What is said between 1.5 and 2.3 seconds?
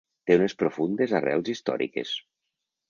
històriques.